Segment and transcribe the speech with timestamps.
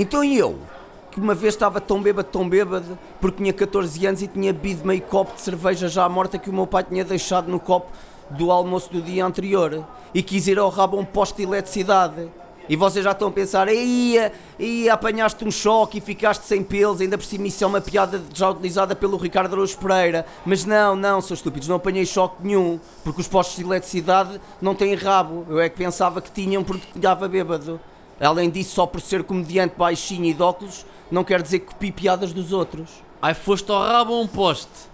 [0.00, 0.58] Então eu?
[1.10, 4.86] Que uma vez estava tão bêbado, tão bêbado, porque tinha 14 anos e tinha bebido
[4.86, 7.90] meio copo de cerveja já morta que o meu pai tinha deixado no copo
[8.30, 12.30] do almoço do dia anterior e quis ir ao rabo um posto de eletricidade.
[12.66, 17.02] E vocês já estão a pensar, ia, ia, apanhaste um choque e ficaste sem pelos,
[17.02, 20.24] ainda por cima isso é uma piada já utilizada pelo Ricardo Araújo Pereira.
[20.46, 24.74] Mas não, não, seus estúpidos, não apanhei choque nenhum, porque os postos de eletricidade não
[24.74, 25.44] têm rabo.
[25.46, 27.78] Eu é que pensava que tinham porque estava bêbado.
[28.20, 31.90] Além disso, só por ser comediante baixinho e de óculos, não quer dizer que copie
[31.90, 33.02] piadas dos outros.
[33.22, 34.90] Ai, foste ao rabo a um poste.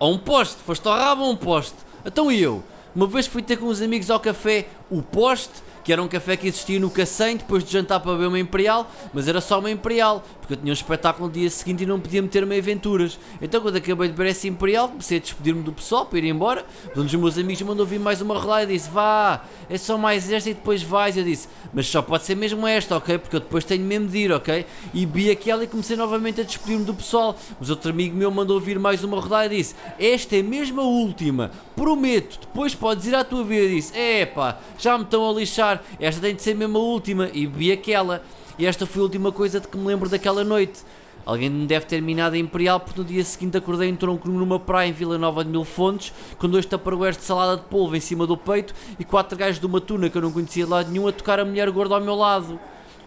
[0.00, 1.76] A um poste, foste ao rabo a um poste.
[2.04, 2.62] Então e eu?
[2.94, 6.36] Uma vez fui ter com uns amigos ao café O Poste que era um café
[6.36, 9.70] que existia no Cacém, depois de jantar para beber uma Imperial, mas era só uma
[9.70, 13.18] Imperial, porque eu tinha um espetáculo no dia seguinte e não podia meter-me aventuras.
[13.40, 16.64] Então, quando acabei de beber essa Imperial, comecei a despedir-me do pessoal para ir embora.
[16.96, 20.30] Um dos meus amigos mandou vir mais uma relada e disse: Vá, é só mais
[20.30, 21.16] esta e depois vais.
[21.16, 23.18] Eu disse: Mas só pode ser mesmo esta, ok?
[23.18, 24.64] Porque eu depois tenho mesmo de ir, ok?
[24.94, 27.36] E vi aquela e comecei novamente a despedir-me do pessoal.
[27.58, 30.84] Mas outro amigo meu mandou vir mais uma relada e disse: Esta é mesmo a
[30.84, 33.64] última, prometo, depois podes ir à tua vida.
[33.64, 33.92] Eu disse:
[34.34, 37.70] pá, já me estão a lixar esta tem de ser mesmo a última, e bebi
[37.70, 38.22] aquela.
[38.58, 40.82] E esta foi a última coisa de que me lembro daquela noite.
[41.24, 44.58] Alguém me deve ter minado a Imperial porque no dia seguinte acordei em tronco numa
[44.58, 48.00] praia em Vila Nova de Mil Fontes com dois taparoeiros de salada de polvo em
[48.00, 50.90] cima do peito e quatro gajos de uma tuna que eu não conhecia de lado
[50.90, 52.58] nenhum a tocar a mulher gorda ao meu lado.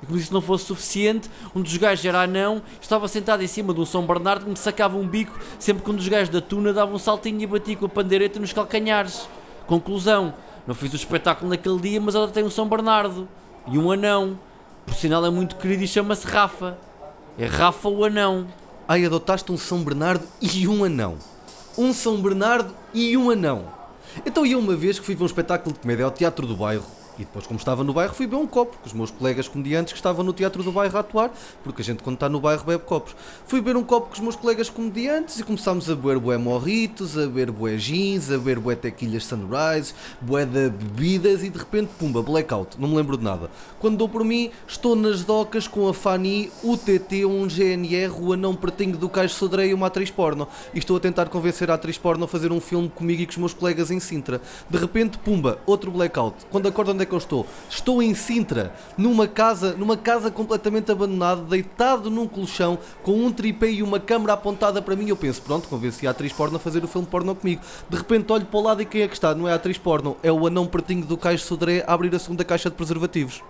[0.01, 3.73] E como se não fosse suficiente, um dos gajos era anão, estava sentado em cima
[3.73, 6.39] de um São Bernardo que me sacava um bico sempre que um dos gajos da
[6.39, 9.27] tuna dava um saltinho e batia com a pandeireta nos calcanhares.
[9.67, 10.33] Conclusão,
[10.67, 13.27] não fiz o espetáculo naquele dia, mas ela tem um São Bernardo
[13.67, 14.39] e um anão.
[14.85, 16.77] Por sinal é muito querido e chama-se Rafa.
[17.37, 18.47] É Rafa o anão.
[18.87, 21.17] Ai, adotaste um São Bernardo e um anão.
[21.77, 23.65] Um São Bernardo e um anão.
[24.25, 26.85] Então eu uma vez que fui ver um espetáculo de comédia ao Teatro do Bairro
[27.17, 29.93] e depois, como estava no bairro, fui beber um copo com os meus colegas comediantes
[29.93, 31.31] que estavam no teatro do bairro a atuar,
[31.63, 33.15] porque a gente, quando está no bairro, bebe copos.
[33.45, 37.17] Fui beber um copo com os meus colegas comediantes e começámos a beber bué morritos,
[37.17, 41.91] a beber bué jeans, a beber bué tequilhas sunrise, bué de bebidas e de repente,
[41.97, 43.49] pumba, blackout, não me lembro de nada.
[43.79, 48.33] Quando dou por mim, estou nas docas com a Fanny, o TT, um GNR, o
[48.33, 50.47] anão pertinho do Caixo Sodré e uma atriz porno.
[50.73, 53.31] E estou a tentar convencer a atriz porno a fazer um filme comigo e com
[53.31, 54.41] os meus colegas em Sintra.
[54.69, 56.45] De repente, pumba, outro blackout.
[56.51, 57.45] Quando acordo onde é que eu estou?
[57.69, 63.69] Estou em Sintra, numa casa, numa casa completamente abandonada, deitado num colchão, com um tripé
[63.69, 65.07] e uma câmera apontada para mim.
[65.07, 67.61] Eu penso, pronto, convenci a atriz porno a fazer o filme porno comigo.
[67.89, 69.33] De repente olho para o lado e quem é que está?
[69.33, 72.19] Não é a atriz porno, é o anão pertinho do Caixo Sodré a abrir a
[72.19, 73.41] segunda caixa de preservativos.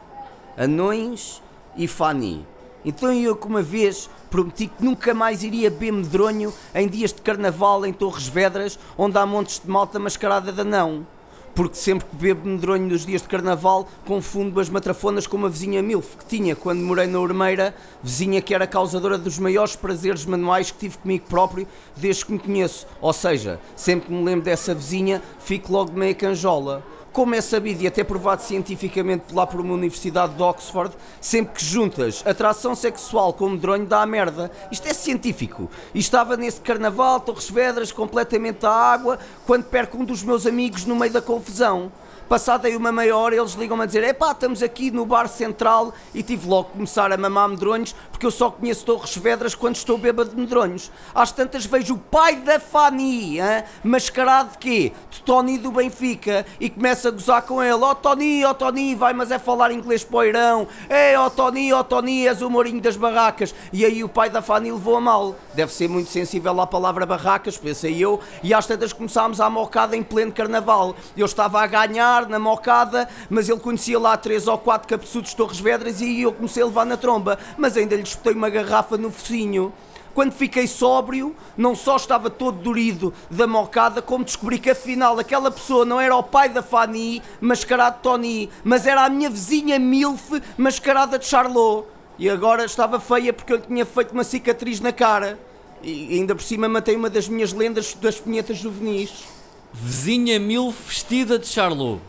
[0.57, 1.41] Anões
[1.75, 2.45] e Fanny.
[2.83, 7.21] Então eu que uma vez prometi que nunca mais iria beber medronho em dias de
[7.21, 11.07] carnaval em Torres Vedras, onde há montes de malta mascarada de anão
[11.55, 15.81] porque sempre que bebo medronho nos dias de carnaval confundo as matrafonas com uma vizinha
[15.81, 17.73] milf que tinha quando morei na Ormeira,
[18.03, 21.65] vizinha que era causadora dos maiores prazeres manuais que tive comigo próprio
[21.95, 22.85] desde que me conheço.
[22.99, 26.83] Ou seja, sempre que me lembro dessa vizinha, fico logo meio canjola
[27.15, 31.63] como é sabido e até provado cientificamente lá por uma universidade de Oxford, sempre que
[31.63, 34.51] juntas atração sexual com medronho dá merda.
[34.69, 35.71] Isto é científico.
[35.93, 40.85] E estava nesse carnaval, Torres Vedras, completamente à água, quando perco um dos meus amigos
[40.85, 41.89] no meio da confusão.
[42.27, 45.93] Passada aí uma meia hora, eles ligam-me a dizer: Epá, estamos aqui no bar central
[46.13, 49.75] e tive logo que começar a mamar medronhos porque eu só conheço Torres Vedras quando
[49.75, 50.89] estou bêbado de medronhos.
[51.13, 53.63] Às tantas vejo o pai da Fanny, hein?
[53.83, 54.91] mascarado de quê?
[55.11, 58.53] De Tony do Benfica e começa a gozar com ele: Ó oh, Tony, ó oh,
[58.53, 60.67] Tony, vai, mas é falar inglês poeirão.
[60.89, 63.53] É, ó oh, Tony, ó Tony, és o Mourinho das barracas.
[63.71, 65.35] E aí o pai da Fanny levou a mal.
[65.53, 68.19] Deve ser muito sensível à palavra barracas, pensei eu.
[68.41, 70.95] E às tantas começámos a mocada em pleno carnaval.
[71.15, 75.59] Eu estava a ganhar na mocada, mas ele conhecia lá três ou quatro cabeçudos Torres
[75.59, 79.11] Vedras e eu comecei a levar na tromba, mas ainda lhe espetei uma garrafa no
[79.11, 79.73] focinho.
[80.15, 85.51] Quando fiquei sóbrio, não só estava todo dorido da mocada, como descobri que afinal aquela
[85.51, 89.77] pessoa não era o pai da Fanny, mascarado de Tony, mas era a minha vizinha
[89.77, 91.85] Milf, mascarada de Charlot.
[92.17, 95.37] E agora estava feia porque eu tinha feito uma cicatriz na cara.
[95.83, 99.34] E ainda por cima matei uma das minhas lendas das punhetas juvenis.
[99.77, 101.99] Vizinha Milf vestida de Charlot.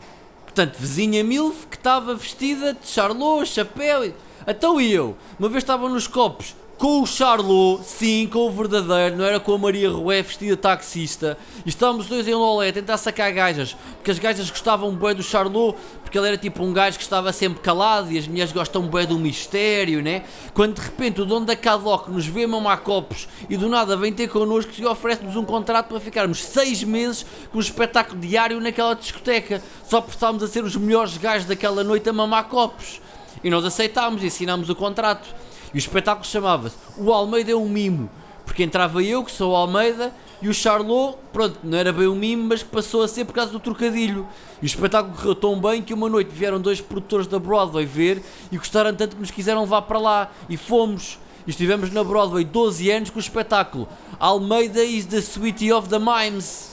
[0.44, 4.14] Portanto, vizinha Milf que estava vestida de Charlot, chapéu.
[4.46, 5.16] Então e eu?
[5.36, 9.54] Uma vez estava nos copos com o Charlot, sim, com o verdadeiro, não era com
[9.54, 11.38] a Maria Rué vestida taxista.
[11.64, 15.22] E estávamos dois em Lolé a tentar sacar gajas, porque as gajas gostavam bem do
[15.22, 18.82] Charlot, porque ele era tipo um gajo que estava sempre calado e as mulheres gostam
[18.82, 20.24] bem do mistério, né?
[20.52, 24.12] Quando de repente o dono da Cadlock nos vê mamar copos e do nada vem
[24.12, 28.94] ter connosco e oferece-nos um contrato para ficarmos seis meses com um espetáculo diário naquela
[28.94, 33.00] discoteca, só por estarmos a ser os melhores gajos daquela noite a mamar copos.
[33.42, 35.45] E nós aceitámos e assinámos o contrato.
[35.76, 38.08] E o espetáculo chamava-se O Almeida é um Mimo.
[38.46, 42.14] Porque entrava eu, que sou o Almeida, e o Charlot, pronto, não era bem um
[42.14, 44.26] mimo, mas passou a ser por causa do trocadilho.
[44.62, 48.22] E o espetáculo correu tão bem que uma noite vieram dois produtores da Broadway ver
[48.50, 50.30] e gostaram tanto que nos quiseram levar para lá.
[50.48, 51.18] E fomos.
[51.46, 53.86] E estivemos na Broadway 12 anos com o espetáculo
[54.18, 56.70] Almeida is the Sweetie of the Mimes,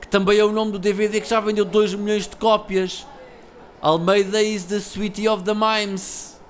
[0.00, 3.06] que também é o nome do DVD que já vendeu 2 milhões de cópias.
[3.82, 6.40] Almeida is the Sweetie of the Mimes.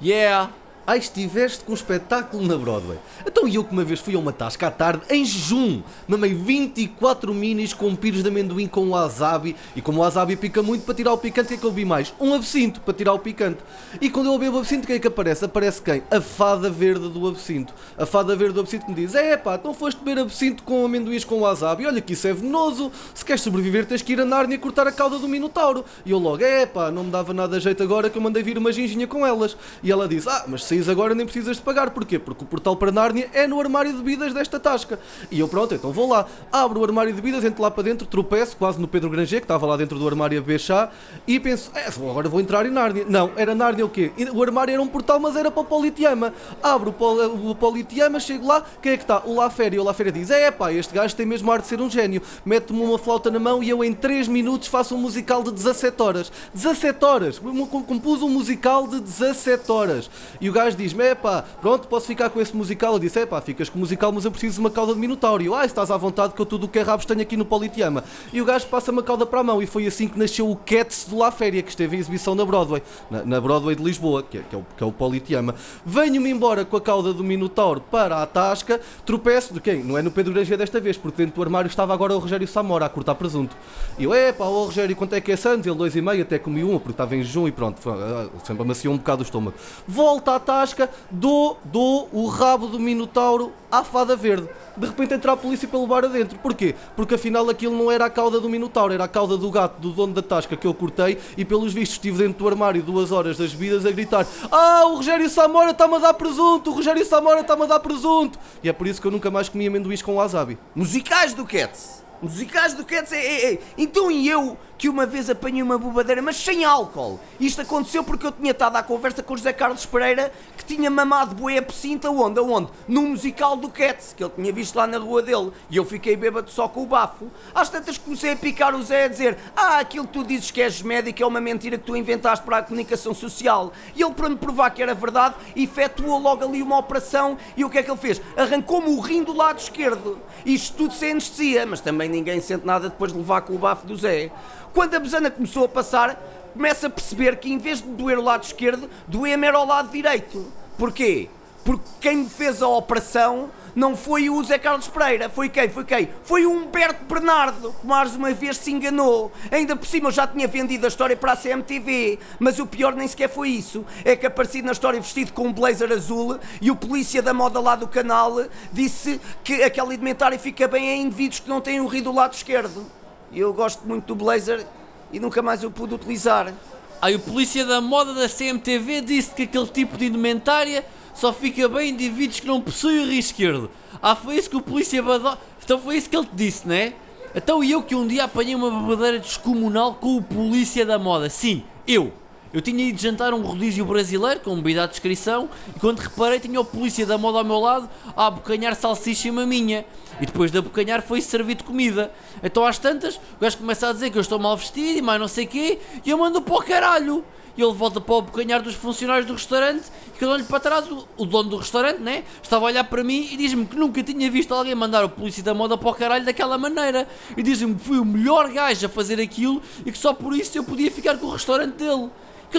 [0.00, 0.50] Yeah.
[0.84, 2.98] Ai, estiveste com um espetáculo na Broadway.
[3.24, 7.32] Então eu que uma vez fui a uma tasca à tarde, em jejum, mamei 24
[7.32, 11.12] minis com pires de amendoim com wasabi, e como o wasabi pica muito, para tirar
[11.12, 12.12] o picante, o que é que eu vi mais?
[12.18, 13.60] Um absinto, para tirar o picante.
[14.00, 15.44] E quando eu bebo absinto, quem é que aparece?
[15.44, 16.02] Aparece quem?
[16.10, 17.72] A fada verde do absinto.
[17.96, 21.24] A fada verde do absinto me diz, é pá, então foste beber absinto com amendoins
[21.24, 24.58] com wasabi, olha que isso é venenoso, se queres sobreviver tens que ir a Nárnia
[24.58, 25.84] cortar a cauda do Minotauro.
[26.04, 28.58] E eu logo, é pá, não me dava nada jeito agora que eu mandei vir
[28.58, 29.56] uma ginginha com elas.
[29.80, 31.90] E ela diz, ah, mas saís agora nem precisas de pagar.
[31.90, 32.18] Porquê?
[32.18, 34.98] Porque o portal para Nárnia é no armário de bebidas desta tasca.
[35.30, 36.26] E eu, pronto, então vou lá.
[36.50, 39.44] Abro o armário de bebidas, entro lá para dentro, tropeço quase no Pedro Granger, que
[39.44, 40.90] estava lá dentro do armário a chá,
[41.26, 43.04] e penso, é, agora vou entrar em Nárnia.
[43.08, 44.12] Não, era Nárnia o quê?
[44.32, 46.32] O armário era um portal, mas era para o Politeama.
[46.62, 49.22] Abro o, pol, o Politeama, chego lá, quem é que está?
[49.24, 49.80] O Laféria.
[49.80, 52.22] O Laféria diz, é pá, este gajo tem mesmo ar de ser um gênio.
[52.44, 56.02] Mete-me uma flauta na mão e eu em 3 minutos faço um musical de 17
[56.02, 56.32] horas.
[56.54, 57.38] 17 horas!
[57.38, 60.10] Compus um musical de 17 horas.
[60.40, 62.94] E o gajo diz-me, é pá, pronto, posso ficar com esse musical.
[62.94, 65.00] Eu disse, é pá, ficas com o musical, mas eu preciso de uma cauda de
[65.00, 65.54] Minotauro.
[65.54, 68.04] Ah, estás à vontade que eu tudo o que é rabos tenho aqui no Politeama.
[68.32, 69.62] E o gajo passa uma cauda para a mão.
[69.62, 72.44] E foi assim que nasceu o Cats do La Féria, que esteve em exibição na
[72.44, 75.54] Broadway, na, na Broadway de Lisboa, que é, que é, o, que é o Politeama.
[75.84, 79.82] Venho-me embora com a cauda do Minotauro para a tasca, tropeço de quem?
[79.82, 82.46] Não é no Pedro Granger desta vez, porque dentro do armário estava agora o Rogério
[82.46, 83.56] Samora a cortar presunto.
[83.98, 85.66] E eu, é pá, o Rogério, quanto é que é Santos?
[85.66, 88.62] Ele, dois e meio, até comi um, porque estava em jejum e pronto, ah, sempre
[88.62, 89.56] amaciou um bocado o estômago.
[89.86, 94.46] Volta à tasca, dou, dou o rabo do Minotauro à fada verde.
[94.76, 96.38] De repente entra a polícia para levar adentro.
[96.38, 96.74] Porquê?
[96.94, 99.92] Porque afinal aquilo não era a cauda do Minotauro, era a cauda do gato do
[99.92, 103.38] dono da tasca que eu cortei e pelos vistos estive dentro do armário duas horas
[103.38, 106.70] das bebidas a gritar Ah, o Rogério Samora está-me a dar presunto!
[106.70, 108.38] O Rogério Samora está-me a dar presunto!
[108.62, 110.58] E é por isso que eu nunca mais comi amendoins com wasabi.
[110.74, 112.02] Musicais do Cats.
[112.22, 113.58] Musicais do Cats é, é, é.
[113.76, 117.20] Então e eu que uma vez apanhei uma bobadeira, mas sem álcool.
[117.38, 120.90] Isto aconteceu porque eu tinha estado à conversa com o José Carlos Pereira, que tinha
[120.90, 122.40] mamado boé absinta onde?
[122.40, 122.68] Aonde?
[122.88, 125.52] No musical do Cats, que ele tinha visto lá na rua dele.
[125.70, 127.30] E eu fiquei bêbado só com o bafo.
[127.54, 130.60] Às tantas comecei a picar o Zé a dizer Ah, aquilo que tu dizes que
[130.60, 133.72] és médico é uma mentira que tu inventaste para a comunicação social.
[133.94, 137.70] E ele, para me provar que era verdade, efetuou logo ali uma operação e o
[137.70, 138.20] que é que ele fez?
[138.36, 140.18] Arrancou-me o rim do lado esquerdo.
[140.44, 143.86] Isto tudo sem anestesia, mas também ninguém sente nada depois de levar com o bafo
[143.86, 144.32] do Zé.
[144.72, 146.18] Quando a besana começou a passar,
[146.54, 149.90] começa a perceber que em vez de doer o lado esquerdo, doer-me era o lado
[149.90, 150.50] direito.
[150.78, 151.28] Porquê?
[151.64, 155.68] Porque quem me fez a operação não foi o Zé Carlos Pereira, foi quem?
[155.68, 156.08] Foi quem?
[156.24, 159.30] Foi o Humberto Bernardo, que mais uma vez se enganou.
[159.50, 162.94] Ainda por cima eu já tinha vendido a história para a CMTV, mas o pior
[162.94, 163.84] nem sequer foi isso.
[164.04, 167.60] É que apareci na história vestido com um blazer azul e o polícia da moda
[167.60, 168.42] lá do canal
[168.72, 172.32] disse que aquela alimentária fica bem a indivíduos que não têm o rio do lado
[172.32, 173.01] esquerdo.
[173.32, 174.66] E eu gosto muito do blazer
[175.10, 176.52] e nunca mais o pude utilizar.
[177.00, 180.84] Aí o polícia da moda da CMTV disse que aquele tipo de indumentária
[181.14, 183.70] só fica bem em indivíduos que não possuem o rio esquerdo.
[184.00, 185.36] Ah, foi isso que o polícia badó...
[185.64, 186.92] Então foi isso que ele te disse, né?
[187.34, 191.30] Então eu que um dia apanhei uma babadeira descomunal com o polícia da moda.
[191.30, 192.12] Sim, eu.
[192.52, 196.60] Eu tinha ido jantar um rodízio brasileiro com bebida à descrição e quando reparei tinha
[196.60, 199.86] o polícia da moda ao meu lado a abocanhar salsicha e maminha.
[200.20, 202.12] E depois de abocanhar foi servido comida.
[202.42, 205.18] Então às tantas o gajo começa a dizer que eu estou mal vestido e mais
[205.18, 207.24] não sei quê e eu mando para o caralho.
[207.56, 210.90] E ele volta para o abocanhar dos funcionários do restaurante e quando olho para trás
[210.90, 214.02] o, o dono do restaurante né, estava a olhar para mim e diz-me que nunca
[214.02, 217.08] tinha visto alguém mandar o polícia da moda para o caralho daquela maneira.
[217.34, 220.56] E diz-me que fui o melhor gajo a fazer aquilo e que só por isso
[220.56, 222.10] eu podia ficar com o restaurante dele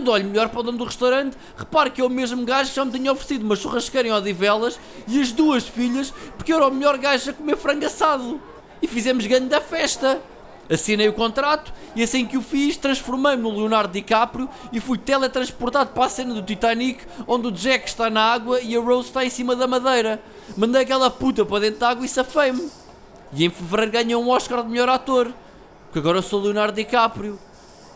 [0.01, 2.75] que olho melhor para o dono do restaurante, repare que é o mesmo gajo que
[2.75, 6.67] já me tinha oferecido uma churrasqueira em Odivelas e as duas filhas, porque eu era
[6.67, 8.41] o melhor gajo a comer frango assado.
[8.81, 10.21] E fizemos ganho da festa.
[10.69, 15.91] Assinei o contrato e assim que o fiz, transformei-me no Leonardo DiCaprio e fui teletransportado
[15.91, 19.25] para a cena do Titanic, onde o Jack está na água e a Rose está
[19.25, 20.21] em cima da madeira.
[20.57, 22.69] Mandei aquela puta para dentro da água e safei-me.
[23.33, 25.33] E em fevereiro ganhei um Oscar de melhor ator,
[25.85, 27.37] porque agora sou Leonardo DiCaprio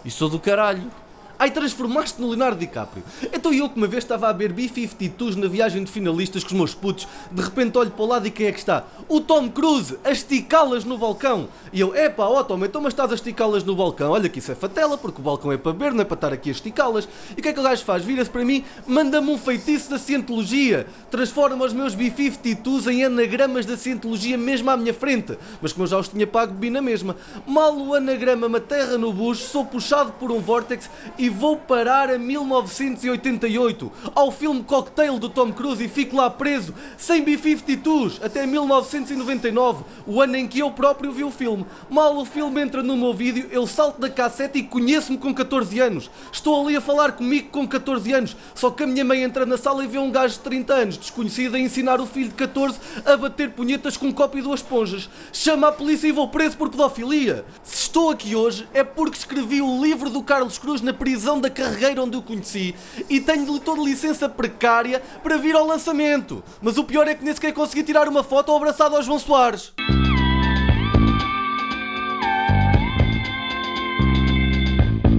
[0.03, 0.91] e sou do caralho.
[1.39, 3.03] Ai, transformaste no Leonardo DiCaprio.
[3.31, 6.55] Então eu que uma vez estava a ver B-52s na viagem de finalistas com os
[6.55, 8.83] meus putos, de repente olho para o lado e quem é que está?
[9.07, 11.47] O Tom Cruise, a esticá-las no balcão.
[11.71, 14.09] E eu, epá, ó Tom, então mas estás a esticá-las no balcão.
[14.09, 16.33] Olha que isso é fatela, porque o balcão é para ver, não é para estar
[16.33, 17.07] aqui a esticá-las.
[17.35, 18.03] E o que é que o gajo faz?
[18.03, 20.87] Vira-se para mim, manda-me um feitiço da cientologia.
[21.11, 25.37] Transforma os meus B-52s em anagramas da cientologia mesmo à minha frente.
[25.61, 27.15] Mas como eu já os tinha pago, bebi na mesma.
[27.45, 32.09] Mal o anagrama me aterra no bucho, sou puxado por um vórtex e vou parar
[32.09, 38.45] a 1988, ao filme Cocktail do Tom Cruise e fico lá preso, sem B-52s, até
[38.45, 41.65] 1999, o ano em que eu próprio vi o filme.
[41.89, 45.79] Mal o filme entra no meu vídeo, eu salto da cassete e conheço-me com 14
[45.79, 46.09] anos.
[46.31, 49.57] Estou ali a falar comigo com 14 anos, só que a minha mãe entra na
[49.57, 52.79] sala e vê um gajo de 30 anos, desconhecido, a ensinar o filho de 14
[53.05, 55.09] a bater punhetas com um copo e duas esponjas.
[55.31, 57.45] Chama a polícia e vou preso por pedofilia.
[57.63, 61.49] Se estou aqui hoje é porque escrevi o livro do Carlos Cruz na prisão da
[61.49, 62.75] carregueira onde o conheci
[63.09, 66.43] e tenho-lhe toda licença precária para vir ao lançamento.
[66.61, 69.73] Mas o pior é que nem sequer consegui tirar uma foto abraçado ao João Soares.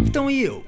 [0.07, 0.67] Então e eu?